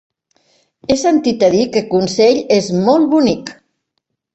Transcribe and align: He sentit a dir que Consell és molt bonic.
He 0.93 0.97
sentit 1.01 1.45
a 1.49 1.51
dir 1.57 1.61
que 1.77 1.85
Consell 1.95 2.43
és 2.59 2.75
molt 2.91 3.11
bonic. 3.17 3.59